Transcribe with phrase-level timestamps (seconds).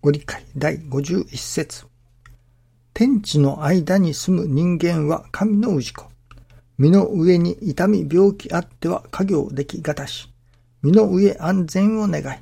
[0.00, 1.84] ご理解第51節
[2.94, 6.06] 天地の間に住む人間は神の氏子。
[6.78, 10.32] 身の上に痛み病気あっては家業できがたし、
[10.82, 12.38] 身の上安全を願い、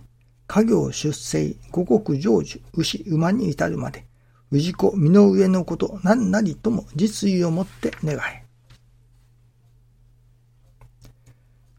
[0.47, 4.05] 家業出生、五穀成就、牛、馬に至るまで、
[4.53, 8.45] 氏子身の上のこと何なりとも実意をもって願え。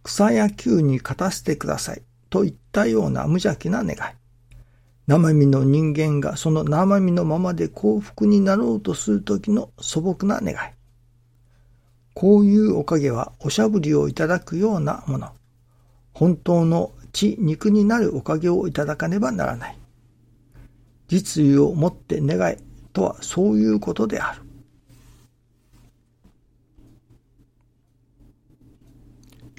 [0.02, 2.02] 草や球に勝たせてください
[2.32, 4.17] といったような無邪気な願い。
[5.08, 10.58] 生身の人間がその生身のままで幸福になろうとするときの素朴な願い。
[12.14, 15.30] こういうおかげはおしゃぶりをいただくようなもの。
[16.14, 19.78] 本当の血肉になるおかげをいただかねばならない。
[21.08, 22.58] 実意をもって願い
[22.92, 24.42] とはそういうことである。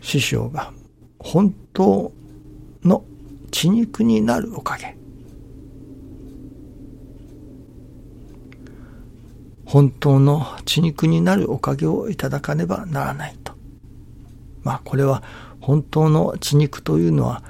[0.02, 0.72] 師匠が
[1.18, 2.12] 本当
[2.82, 3.02] の
[3.50, 4.97] 血肉になるおかげ。
[9.68, 13.52] 本当の血肉になるおかげをいただかねばならないと。
[14.62, 15.22] まあこれは
[15.60, 17.42] 本当の血肉というのは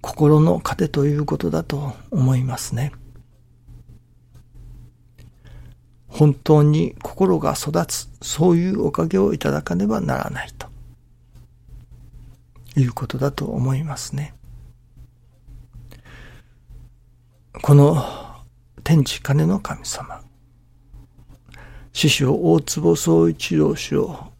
[0.00, 2.92] 心の糧ということだと思いますね。
[6.06, 10.68] 本当に心が育つ、そういうおかげをいただかねばならないと
[12.76, 14.32] いうことだと思いますね。
[17.62, 18.04] この
[18.84, 20.22] 天地金の神様、
[21.94, 24.32] 師匠大坪総一郎氏を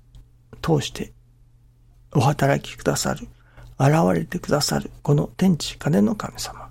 [0.60, 1.12] 通して
[2.12, 3.28] お働きくださる、
[3.78, 6.68] 現れてくださる、この天地金の神様。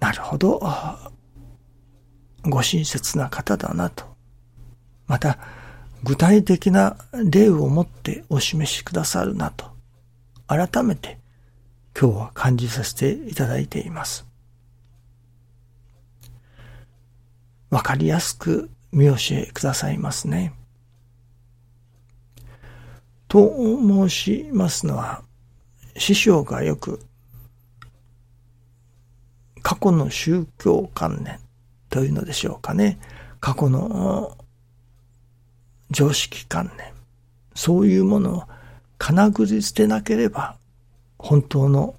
[0.00, 0.60] なるほど、
[2.44, 4.04] ご親切な方だなと。
[5.06, 5.38] また、
[6.02, 9.66] 具体的な例をもってお示しくださるなと。
[10.48, 11.18] 改めて
[11.98, 14.26] 今日は感じさせていただいています。
[17.70, 20.54] わかりやすく見教えくださいますね。
[23.28, 25.22] と申しますのは、
[25.96, 27.00] 師匠がよく
[29.62, 31.40] 過去の宗教観念
[31.90, 33.00] というのでしょうかね。
[33.40, 34.36] 過去の
[35.90, 36.92] 常識観念、
[37.54, 38.42] そういうものを
[38.98, 40.56] 金繰り捨てなければ、
[41.18, 41.96] 本当の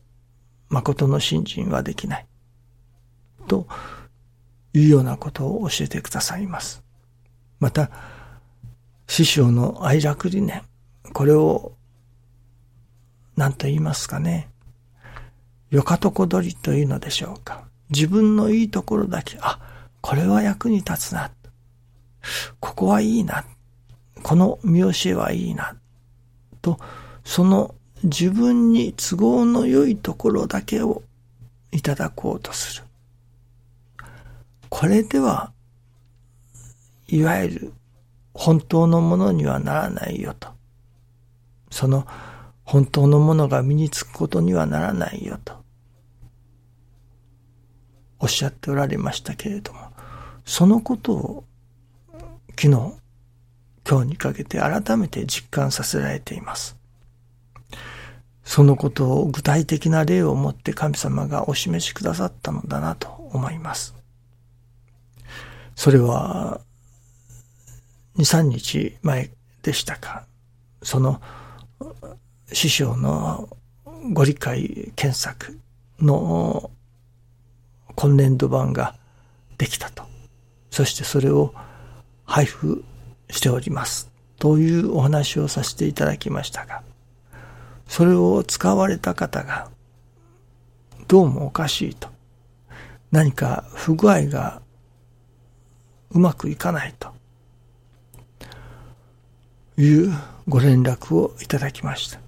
[0.69, 2.25] 誠の信心はできない。
[3.47, 3.67] と
[4.77, 6.83] いうようなことを教えてくださいます。
[7.59, 7.89] また、
[9.07, 10.61] 師匠の愛楽理念、
[11.13, 11.73] これを、
[13.35, 14.49] 何と言いますかね。
[15.69, 17.67] よかとこ取りというのでしょうか。
[17.89, 19.59] 自分のいいところだけ、あ、
[20.01, 21.31] これは役に立つな。
[22.59, 23.45] ここはいいな。
[24.23, 25.75] この見教えはいいな。
[26.61, 26.79] と、
[27.23, 31.01] その自分に都合の良いところだけを
[31.71, 32.86] いただこうとする。
[34.69, 35.51] これでは、
[37.07, 37.73] いわゆる
[38.33, 40.49] 本当のものにはならないよと。
[41.71, 42.05] その
[42.63, 45.55] 本当のものが身につくことにはならないよと。
[48.19, 49.79] おっしゃっておられましたけれども、
[50.45, 51.43] そのことを
[52.59, 52.93] 昨日、
[53.87, 56.77] 今日にかけて改めて実感させられています。
[58.43, 63.96] そのことを具体的な例をもって神様がお示しくださったのだなと思います。
[65.77, 66.59] それは、
[68.17, 69.29] 2、3日前
[69.61, 70.25] でしたか。
[70.81, 71.21] その、
[72.51, 73.47] 師匠の
[74.11, 75.59] ご理解検索
[75.99, 76.71] の
[77.95, 78.95] 今年度版が
[79.59, 80.03] できたと。
[80.71, 81.53] そしてそれを
[82.25, 82.83] 配布
[83.29, 84.11] しております。
[84.39, 86.81] というお話をさせていただきましたが、
[87.87, 89.69] それを使われた方が、
[91.07, 92.09] どうもおかしいと。
[93.11, 94.61] 何か不具合が
[96.11, 97.13] うまくいかないと
[99.77, 100.13] いう
[100.47, 102.19] ご連絡をいただきました。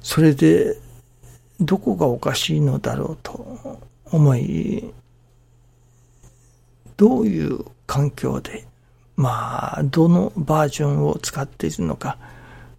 [0.00, 0.76] それで、
[1.60, 4.92] どこがおかしいのだろうと思い、
[6.96, 8.66] どういう環境で、
[9.16, 12.16] まあ、どのバージョンを使っているのか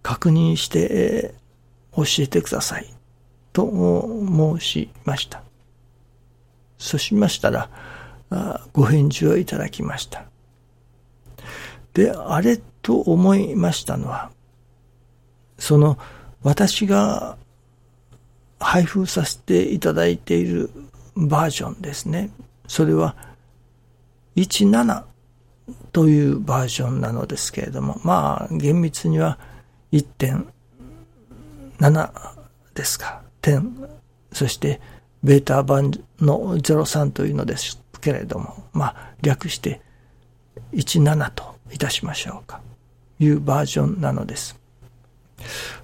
[0.02, 1.34] 確認して
[1.94, 2.92] 教えてください
[3.52, 5.42] と申しました。
[6.78, 7.70] そうしましたら、
[8.72, 10.24] ご返事をいただきました。
[11.94, 14.30] で、あれと思いましたのは、
[15.58, 15.98] その
[16.42, 17.36] 私が
[18.58, 20.70] 配布させていただいている
[21.14, 22.30] バージョンですね。
[22.66, 23.16] それは
[24.36, 25.04] 17
[25.92, 29.38] というバージョンなのですけれども、まあ厳密には
[29.92, 32.10] 1.7
[32.74, 33.22] ですか。
[33.40, 33.76] 点、
[34.32, 34.80] そして
[35.22, 39.80] ベータ版の03というのですけれども、まあ、略して
[40.74, 42.60] 17といたしましょうか。
[43.18, 44.58] いうバージョンなのです。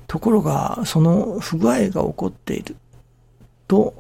[0.07, 2.77] ところが、その不具合が起こっている
[3.69, 3.95] と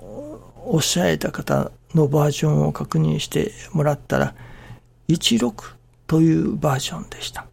[0.66, 4.34] おっしゃられた方のバージョンを確認してもらったら、
[5.08, 5.54] 16
[6.06, 7.46] というバージョンでした。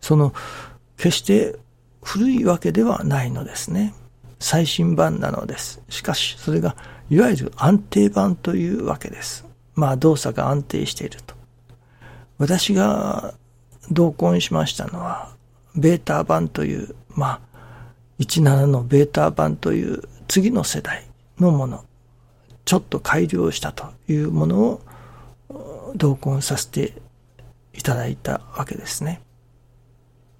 [0.00, 0.32] その、
[0.96, 1.56] 決して
[2.02, 3.94] 古いわけではないのですね。
[4.38, 5.82] 最新版なのです。
[5.88, 6.76] しかし、それが、
[7.10, 9.44] いわゆる安定版というわけです。
[9.74, 11.34] まあ、動作が安定していると。
[12.38, 13.34] 私が
[13.90, 15.34] 同梱しましたのは、
[15.74, 17.60] ベータ版という、まあ、
[18.20, 21.04] 17のベータ版という次の世代
[21.38, 21.84] のもの、
[22.64, 24.80] ちょっと改良したというものを
[25.96, 26.94] 同梱させて
[27.74, 29.20] いただいたわけですね。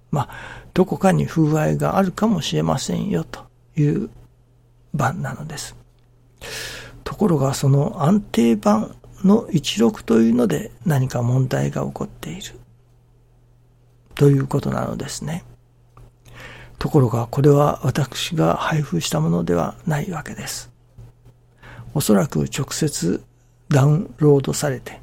[0.09, 0.29] まあ、
[0.73, 3.41] どこかに不具合があるかもしれませんよと
[3.75, 4.09] いう
[4.93, 5.75] 版なのです。
[7.21, 12.41] ところがその安定版の16というので何か問題が起こっている
[14.15, 15.43] ということなのですね。
[16.79, 20.71] ところがこれは私が配布したものではないわけです。
[21.93, 23.23] おそらく直接
[23.69, 24.99] ダウンロードされて、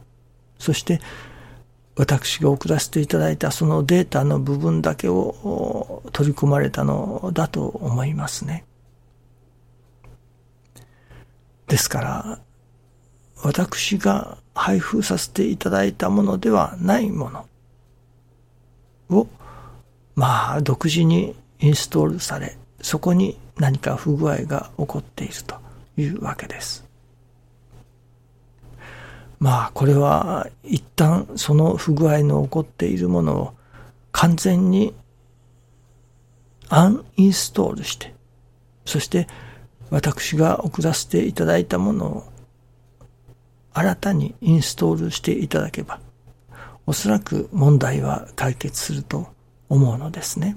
[0.59, 1.01] そして
[1.95, 8.65] 私が送らせていただいたそのデータの部分だけを取り込まれたのだと思いますね。
[11.69, 12.39] ですから、
[13.43, 17.47] 私が配布させていただいたものではないもの
[19.11, 19.29] を、
[20.17, 25.57] まあ、独自にインストールされ、そこに何か不具合が起こっていると
[25.97, 26.85] いうわけです。
[29.39, 33.55] まあ、これは一旦その不具合の起こっているものを
[34.11, 34.95] 完全に
[36.69, 38.15] アンインストールして、
[38.85, 39.29] そして
[39.91, 42.33] 私が送らせていただいたものを
[43.73, 46.01] 新たにインストールしていただけば、
[46.87, 49.29] おそらく問題は解決すると
[49.69, 50.57] 思うのですね。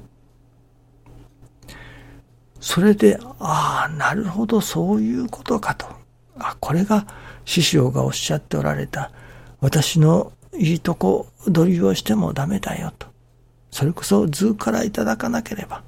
[2.59, 5.87] それで、ああ、なるほど、そういうことかと。
[6.37, 7.07] あ、これが
[7.45, 9.11] 師匠がおっしゃっておられた、
[9.59, 13.07] 私のいいとこ取りをしてもダメだよと。
[13.71, 15.83] それこそ図からいただかなければ、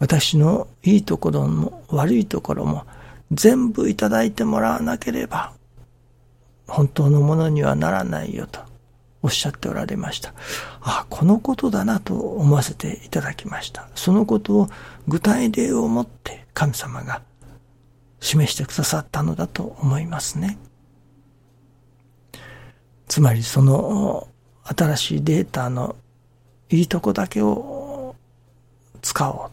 [0.00, 2.86] 私のいいところも悪いところも
[3.30, 5.52] 全部いただいてもらわなければ、
[6.66, 8.60] 本当のものにはならないよと
[9.22, 10.32] おっしゃっておられました。
[10.80, 13.88] あ、このことだなと思わせていただきました。
[13.94, 14.68] そのことを
[15.06, 17.20] 具体例をもって神様が
[18.20, 20.58] 示してくださったのだと思いますね。
[23.06, 24.28] つまりその
[24.64, 25.96] 新しいデータの
[26.70, 28.14] いいとこだけを
[29.02, 29.50] 使おう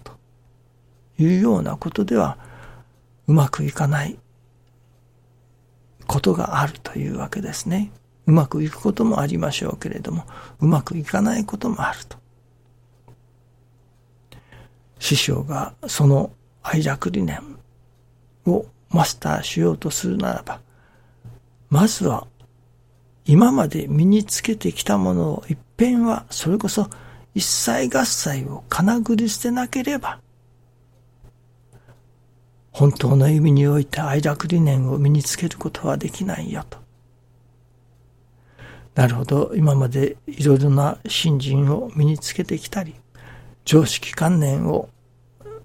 [1.17, 2.37] いうようなことでは
[3.27, 4.17] うまくいかない
[6.07, 7.91] ことがあるというわけですね。
[8.25, 10.25] うまくいくこともありましょうけれども、
[10.59, 12.17] うまくいかないこともあると。
[14.99, 16.31] 師匠がその
[16.63, 17.41] 愛楽理念
[18.45, 20.59] をマスターしようとするならば、
[21.69, 22.27] まずは
[23.25, 26.89] 今まで身につけてきたものを一遍はそれこそ
[27.35, 30.19] 一切合切をかなぐり捨てなければ
[32.77, 36.77] 本当の意味において愛楽理念を身につけることはできないよと。
[38.93, 42.93] なるほど、今までいろいろな信心を身につけてきたり、
[43.65, 44.89] 常識観念を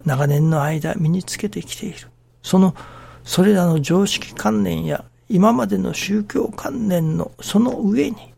[0.06, 2.08] 長年の間身につけてきている。
[2.42, 2.74] その、
[3.24, 8.32] それらの常識観念や今までの宗教観念のその上に、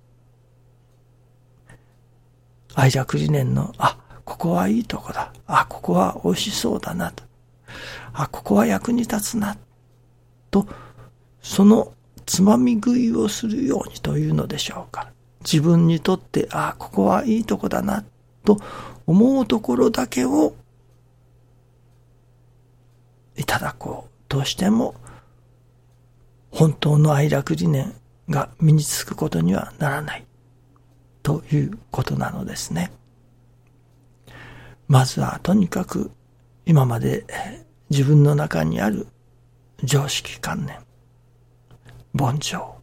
[2.75, 5.33] 愛着理念の、あ、ここはいいとこだ。
[5.47, 7.23] あ、ここは美味しそうだなと。
[8.15, 9.59] あ、ここは役に立つな、
[10.51, 10.67] と、
[11.43, 11.93] その
[12.25, 15.11] つまみ食いをするようにというのでしょうか。
[15.41, 18.05] 自分にとって、あ、ここはいいとこだな、
[18.45, 18.59] と
[19.07, 20.55] 思うところだけを
[23.37, 24.95] いただこうとしても、
[26.51, 27.95] 本当の愛楽理念
[28.31, 30.25] が身につくことにはならない
[31.23, 32.93] ということなのですね。
[34.87, 36.13] まずはとにかく
[36.65, 37.25] 今まで
[37.95, 39.07] 自分の中にある
[39.85, 40.79] 常識観念、
[42.13, 42.75] 凡情、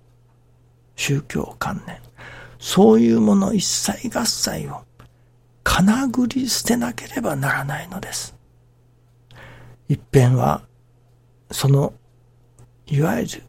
[0.95, 1.97] 宗教観念、
[2.59, 4.85] そういうもの一切合切を
[5.63, 8.37] かなぐり捨てなければならないのです。
[9.89, 10.61] 一遍は、
[11.51, 11.93] その、
[12.87, 13.43] いわゆる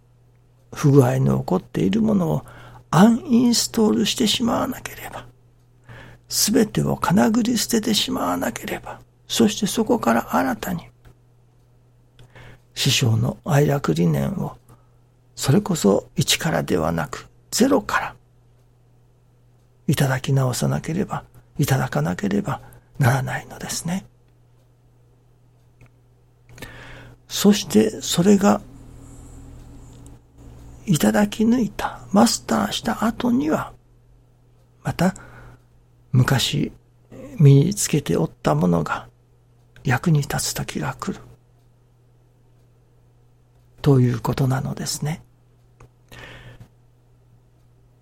[0.75, 2.47] 不具合の起こっているものを
[2.90, 5.26] アンインストールしてしまわなければ、
[6.28, 10.92] すべてをかなぐり捨ててしまわなければ、そしてそこから新たに
[12.75, 14.57] 師匠の愛楽理念を、
[15.35, 18.14] それこそ一からではなくゼロから
[19.87, 21.25] いただき直さなければ、
[21.59, 22.61] いただかなければ
[22.99, 24.07] ならないのですね。
[27.29, 28.61] そしてそれが
[30.87, 33.73] いただき抜いた、マスターした後には、
[34.83, 35.14] また
[36.11, 36.73] 昔
[37.38, 39.09] 身につけておったものが
[39.85, 41.32] 役に立つ時が来る。
[43.83, 45.23] ということなのですね。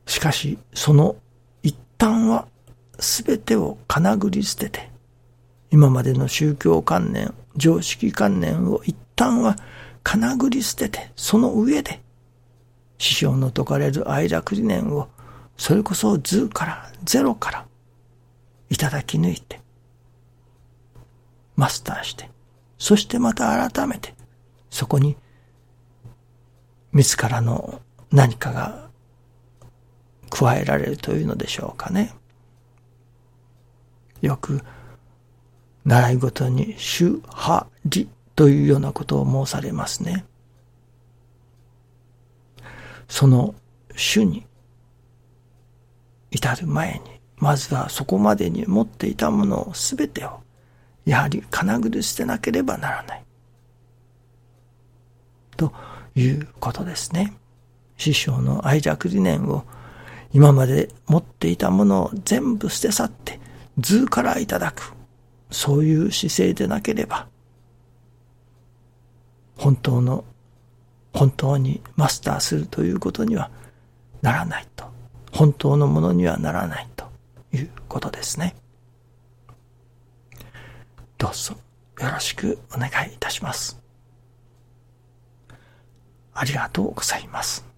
[0.06, 1.16] しかし、その
[1.62, 2.46] 一旦は
[2.98, 4.90] 全てをかなぐり捨てて、
[5.70, 9.56] 今までの宗教観念、常識観念を一旦は
[10.02, 12.02] かなぐり捨てて、その上で、
[12.98, 15.08] 師匠の説かれる愛楽理念を、
[15.56, 17.66] それこそ図から、ゼロから、
[18.68, 19.60] いただき抜いて、
[21.56, 22.30] マスターして、
[22.78, 24.14] そしてまた改めて、
[24.70, 25.16] そこに、
[26.92, 27.80] 自らの
[28.10, 28.88] 何かが
[30.30, 32.14] 加えられるというのでしょうかね。
[34.20, 34.62] よく、
[35.84, 40.24] 習い事に主派理というようなことを申されますね。
[43.08, 43.54] その
[43.96, 44.46] 主に
[46.30, 50.40] 至る前に、まずはそこまでに持っていたものをすべてを、
[51.04, 53.24] やはり金繰り捨てなければならない。
[55.56, 55.72] と
[56.20, 57.32] いうことですね。
[57.96, 59.64] 師匠の愛着理念を
[60.32, 63.40] 今まで持っていたものを全部捨て去って
[63.78, 64.92] 図からいただく。
[65.50, 67.26] そういう姿勢でなければ、
[69.56, 70.24] 本当の、
[71.12, 73.50] 本当にマスターするということには
[74.22, 74.84] ならないと。
[75.32, 77.06] 本当のものにはならないと
[77.52, 78.54] いうことですね。
[81.18, 81.56] どうぞ
[82.00, 83.79] よろしくお願いいたします。
[86.40, 87.69] ありがとうございます。